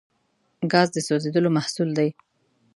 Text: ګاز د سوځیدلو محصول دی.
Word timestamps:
ګاز 0.71 0.87
د 0.93 0.97
سوځیدلو 1.07 1.49
محصول 1.57 1.89
دی. 1.97 2.09